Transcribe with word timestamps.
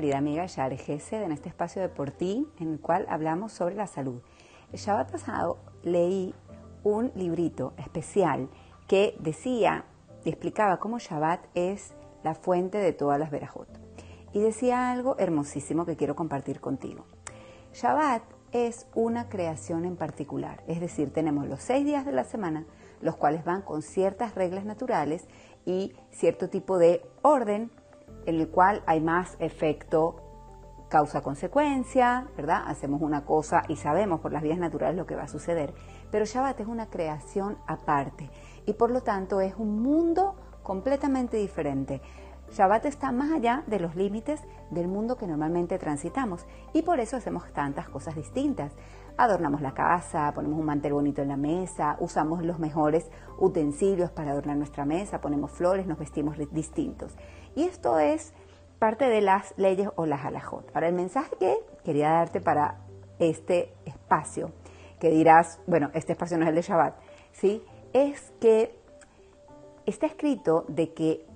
querida 0.00 0.16
amiga 0.16 0.46
Yare 0.46 0.78
Gesed 0.78 1.24
en 1.24 1.30
este 1.30 1.50
espacio 1.50 1.82
de 1.82 1.90
por 1.90 2.10
ti 2.10 2.48
en 2.58 2.72
el 2.72 2.80
cual 2.80 3.04
hablamos 3.10 3.52
sobre 3.52 3.74
la 3.74 3.86
salud. 3.86 4.22
El 4.72 4.78
Shabbat 4.78 5.12
pasado 5.12 5.58
leí 5.82 6.34
un 6.82 7.12
librito 7.14 7.74
especial 7.76 8.48
que 8.88 9.14
decía 9.20 9.84
y 10.24 10.30
explicaba 10.30 10.78
cómo 10.78 10.98
Shabbat 10.98 11.44
es 11.54 11.92
la 12.24 12.34
fuente 12.34 12.78
de 12.78 12.94
todas 12.94 13.20
las 13.20 13.30
verajot. 13.30 13.68
Y 14.32 14.40
decía 14.40 14.90
algo 14.90 15.18
hermosísimo 15.18 15.84
que 15.84 15.96
quiero 15.96 16.16
compartir 16.16 16.60
contigo. 16.60 17.04
Shabbat 17.74 18.22
es 18.52 18.86
una 18.94 19.28
creación 19.28 19.84
en 19.84 19.96
particular, 19.96 20.64
es 20.66 20.80
decir, 20.80 21.12
tenemos 21.12 21.46
los 21.46 21.60
seis 21.60 21.84
días 21.84 22.06
de 22.06 22.12
la 22.12 22.24
semana, 22.24 22.64
los 23.02 23.16
cuales 23.16 23.44
van 23.44 23.60
con 23.60 23.82
ciertas 23.82 24.34
reglas 24.34 24.64
naturales 24.64 25.28
y 25.66 25.92
cierto 26.10 26.48
tipo 26.48 26.78
de 26.78 27.02
orden 27.20 27.70
en 28.26 28.36
el 28.36 28.48
cual 28.48 28.82
hay 28.86 29.00
más 29.00 29.36
efecto 29.38 30.30
causa-consecuencia, 30.90 32.26
¿verdad? 32.36 32.64
Hacemos 32.66 33.00
una 33.00 33.24
cosa 33.24 33.62
y 33.68 33.76
sabemos 33.76 34.20
por 34.20 34.32
las 34.32 34.42
vías 34.42 34.58
naturales 34.58 34.96
lo 34.96 35.06
que 35.06 35.14
va 35.14 35.22
a 35.22 35.28
suceder. 35.28 35.72
Pero 36.10 36.26
Shabbat 36.26 36.60
es 36.60 36.66
una 36.66 36.90
creación 36.90 37.56
aparte 37.66 38.28
y 38.66 38.74
por 38.74 38.90
lo 38.90 39.02
tanto 39.02 39.40
es 39.40 39.54
un 39.56 39.80
mundo 39.80 40.36
completamente 40.62 41.38
diferente. 41.38 42.02
Shabbat 42.52 42.84
está 42.86 43.12
más 43.12 43.30
allá 43.30 43.62
de 43.68 43.78
los 43.78 43.94
límites 43.94 44.42
del 44.70 44.88
mundo 44.88 45.16
que 45.16 45.28
normalmente 45.28 45.78
transitamos 45.78 46.44
y 46.72 46.82
por 46.82 46.98
eso 46.98 47.16
hacemos 47.16 47.44
tantas 47.52 47.88
cosas 47.88 48.16
distintas. 48.16 48.72
Adornamos 49.16 49.60
la 49.60 49.72
casa, 49.72 50.32
ponemos 50.34 50.58
un 50.58 50.66
mantel 50.66 50.94
bonito 50.94 51.22
en 51.22 51.28
la 51.28 51.36
mesa, 51.36 51.96
usamos 52.00 52.42
los 52.42 52.58
mejores 52.58 53.08
utensilios 53.38 54.10
para 54.10 54.32
adornar 54.32 54.56
nuestra 54.56 54.84
mesa, 54.84 55.20
ponemos 55.20 55.52
flores, 55.52 55.86
nos 55.86 55.98
vestimos 55.98 56.36
distintos. 56.50 57.14
Y 57.54 57.64
esto 57.64 57.98
es 57.98 58.32
parte 58.78 59.08
de 59.08 59.20
las 59.20 59.54
leyes 59.56 59.88
o 59.96 60.06
las 60.06 60.24
alajot. 60.24 60.70
Ahora, 60.74 60.88
el 60.88 60.94
mensaje 60.94 61.36
que 61.38 61.58
quería 61.84 62.10
darte 62.10 62.40
para 62.40 62.78
este 63.18 63.72
espacio, 63.84 64.52
que 64.98 65.10
dirás, 65.10 65.60
bueno, 65.66 65.90
este 65.94 66.12
espacio 66.12 66.38
no 66.38 66.44
es 66.44 66.48
el 66.50 66.54
de 66.54 66.62
Shabbat, 66.62 66.94
¿sí? 67.32 67.62
Es 67.92 68.32
que 68.40 68.78
está 69.86 70.06
escrito 70.06 70.64
de 70.68 70.92
que 70.94 71.26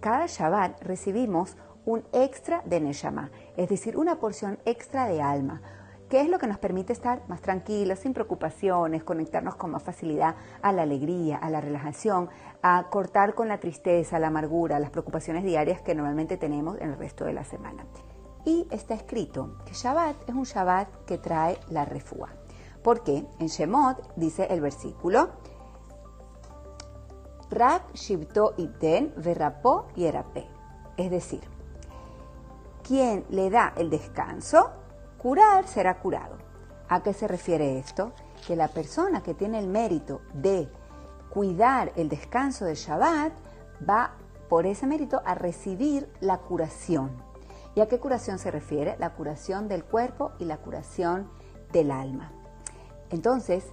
cada 0.00 0.26
Shabbat 0.26 0.82
recibimos 0.82 1.56
un 1.84 2.04
extra 2.12 2.62
de 2.64 2.80
Neshama, 2.80 3.30
es 3.56 3.68
decir, 3.68 3.96
una 3.96 4.20
porción 4.20 4.58
extra 4.64 5.06
de 5.06 5.20
alma, 5.20 5.62
que 6.12 6.20
es 6.20 6.28
lo 6.28 6.38
que 6.38 6.46
nos 6.46 6.58
permite 6.58 6.92
estar 6.92 7.26
más 7.28 7.40
tranquilos, 7.40 8.00
sin 8.00 8.12
preocupaciones, 8.12 9.02
conectarnos 9.02 9.54
con 9.54 9.70
más 9.70 9.82
facilidad 9.82 10.36
a 10.60 10.70
la 10.70 10.82
alegría, 10.82 11.38
a 11.38 11.48
la 11.48 11.62
relajación, 11.62 12.28
a 12.60 12.90
cortar 12.90 13.34
con 13.34 13.48
la 13.48 13.60
tristeza, 13.60 14.18
la 14.18 14.26
amargura, 14.26 14.78
las 14.78 14.90
preocupaciones 14.90 15.42
diarias 15.42 15.80
que 15.80 15.94
normalmente 15.94 16.36
tenemos 16.36 16.78
en 16.82 16.90
el 16.90 16.98
resto 16.98 17.24
de 17.24 17.32
la 17.32 17.44
semana. 17.44 17.86
Y 18.44 18.68
está 18.70 18.92
escrito 18.92 19.56
que 19.64 19.72
Shabbat 19.72 20.28
es 20.28 20.34
un 20.34 20.42
Shabbat 20.42 21.06
que 21.06 21.16
trae 21.16 21.56
la 21.70 21.86
refúa. 21.86 22.28
Porque 22.84 23.24
en 23.38 23.46
Shemot 23.46 24.14
dice 24.14 24.48
el 24.50 24.60
versículo, 24.60 25.30
Rak 27.48 27.94
Shibto 27.94 28.52
Iten 28.58 29.14
Verapó 29.16 29.88
Yerape. 29.96 30.46
Es 30.98 31.10
decir, 31.10 31.40
quien 32.86 33.24
le 33.30 33.48
da 33.48 33.72
el 33.78 33.88
descanso, 33.88 34.81
curar 35.22 35.68
será 35.68 36.00
curado. 36.00 36.36
¿A 36.88 37.02
qué 37.02 37.12
se 37.12 37.28
refiere 37.28 37.78
esto? 37.78 38.12
Que 38.46 38.56
la 38.56 38.68
persona 38.68 39.22
que 39.22 39.34
tiene 39.34 39.60
el 39.60 39.68
mérito 39.68 40.20
de 40.34 40.68
cuidar 41.30 41.92
el 41.94 42.08
descanso 42.08 42.64
de 42.64 42.74
Shabbat 42.74 43.32
va 43.88 44.16
por 44.48 44.66
ese 44.66 44.86
mérito 44.86 45.22
a 45.24 45.34
recibir 45.34 46.12
la 46.20 46.38
curación. 46.38 47.12
¿Y 47.74 47.80
a 47.80 47.88
qué 47.88 48.00
curación 48.00 48.38
se 48.38 48.50
refiere? 48.50 48.96
La 48.98 49.14
curación 49.14 49.68
del 49.68 49.84
cuerpo 49.84 50.32
y 50.38 50.44
la 50.44 50.58
curación 50.58 51.30
del 51.72 51.90
alma. 51.92 52.32
Entonces, 53.10 53.64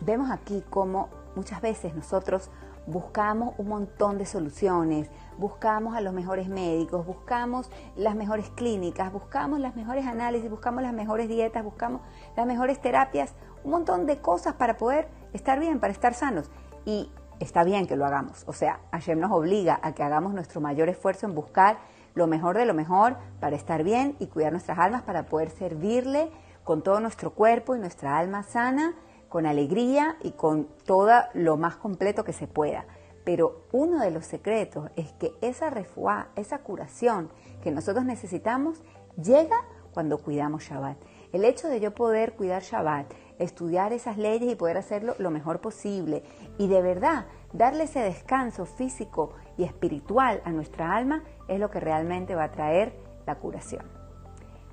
vemos 0.00 0.30
aquí 0.30 0.64
cómo 0.70 1.10
muchas 1.36 1.60
veces 1.60 1.94
nosotros 1.94 2.50
buscamos 2.86 3.54
un 3.58 3.68
montón 3.68 4.18
de 4.18 4.26
soluciones, 4.26 5.10
buscamos 5.38 5.96
a 5.96 6.00
los 6.00 6.12
mejores 6.12 6.48
médicos, 6.48 7.06
buscamos 7.06 7.70
las 7.96 8.14
mejores 8.14 8.50
clínicas, 8.50 9.12
buscamos 9.12 9.60
las 9.60 9.76
mejores 9.76 10.06
análisis, 10.06 10.50
buscamos 10.50 10.82
las 10.82 10.92
mejores 10.92 11.28
dietas, 11.28 11.64
buscamos 11.64 12.02
las 12.36 12.46
mejores 12.46 12.80
terapias, 12.80 13.34
un 13.64 13.72
montón 13.72 14.06
de 14.06 14.18
cosas 14.18 14.54
para 14.54 14.76
poder 14.76 15.08
estar 15.32 15.58
bien, 15.58 15.80
para 15.80 15.92
estar 15.92 16.14
sanos. 16.14 16.50
Y 16.84 17.10
está 17.40 17.64
bien 17.64 17.86
que 17.86 17.96
lo 17.96 18.04
hagamos. 18.04 18.44
O 18.46 18.52
sea, 18.52 18.80
Hashem 18.92 19.18
nos 19.18 19.32
obliga 19.32 19.80
a 19.82 19.92
que 19.92 20.02
hagamos 20.02 20.34
nuestro 20.34 20.60
mayor 20.60 20.88
esfuerzo 20.88 21.26
en 21.26 21.34
buscar 21.34 21.78
lo 22.14 22.26
mejor 22.26 22.56
de 22.56 22.66
lo 22.66 22.74
mejor 22.74 23.16
para 23.40 23.56
estar 23.56 23.82
bien 23.82 24.16
y 24.20 24.28
cuidar 24.28 24.52
nuestras 24.52 24.78
almas 24.78 25.02
para 25.02 25.26
poder 25.26 25.50
servirle 25.50 26.30
con 26.62 26.82
todo 26.82 27.00
nuestro 27.00 27.32
cuerpo 27.32 27.74
y 27.74 27.80
nuestra 27.80 28.18
alma 28.18 28.42
sana 28.42 28.94
con 29.34 29.46
alegría 29.46 30.16
y 30.22 30.30
con 30.30 30.68
todo 30.86 31.10
lo 31.32 31.56
más 31.56 31.74
completo 31.74 32.22
que 32.22 32.32
se 32.32 32.46
pueda. 32.46 32.84
Pero 33.24 33.64
uno 33.72 33.98
de 33.98 34.12
los 34.12 34.26
secretos 34.26 34.92
es 34.94 35.10
que 35.14 35.32
esa 35.40 35.70
refuá, 35.70 36.28
esa 36.36 36.58
curación 36.60 37.30
que 37.60 37.72
nosotros 37.72 38.04
necesitamos, 38.04 38.80
llega 39.20 39.56
cuando 39.92 40.18
cuidamos 40.18 40.62
Shabbat. 40.62 40.98
El 41.32 41.44
hecho 41.44 41.66
de 41.66 41.80
yo 41.80 41.96
poder 41.96 42.34
cuidar 42.34 42.62
Shabbat, 42.62 43.12
estudiar 43.40 43.92
esas 43.92 44.18
leyes 44.18 44.52
y 44.52 44.54
poder 44.54 44.76
hacerlo 44.76 45.16
lo 45.18 45.32
mejor 45.32 45.60
posible 45.60 46.22
y 46.56 46.68
de 46.68 46.80
verdad 46.80 47.26
darle 47.52 47.84
ese 47.84 47.98
descanso 48.02 48.66
físico 48.66 49.32
y 49.58 49.64
espiritual 49.64 50.42
a 50.44 50.52
nuestra 50.52 50.94
alma 50.94 51.24
es 51.48 51.58
lo 51.58 51.72
que 51.72 51.80
realmente 51.80 52.36
va 52.36 52.44
a 52.44 52.52
traer 52.52 52.94
la 53.26 53.34
curación. 53.34 53.84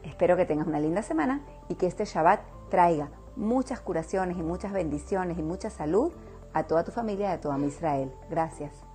Espero 0.03 0.37
que 0.37 0.45
tengas 0.45 0.67
una 0.67 0.79
linda 0.79 1.01
semana 1.01 1.41
y 1.67 1.73
que 1.73 1.87
este 1.87 2.05
Shabbat 2.05 2.41
traiga 2.69 3.09
muchas 3.35 3.79
curaciones 3.79 4.37
y 4.37 4.43
muchas 4.43 4.73
bendiciones 4.73 5.37
y 5.37 5.43
mucha 5.43 5.69
salud 5.69 6.11
a 6.53 6.63
toda 6.63 6.83
tu 6.83 6.91
familia 6.91 7.29
y 7.29 7.33
a 7.33 7.41
toda 7.41 7.57
mi 7.57 7.67
Israel. 7.67 8.11
Gracias. 8.29 8.90